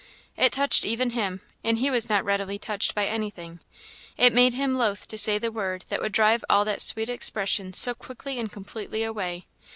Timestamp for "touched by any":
2.57-3.29